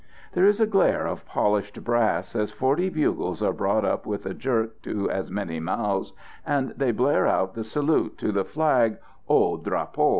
[0.31, 4.33] There is a glare of polished brass, as forty bugles are brought up with a
[4.33, 6.11] jerk to as many mouths,
[6.43, 8.97] and they blare out the salute to the flag
[9.29, 10.09] "Au Drapeau."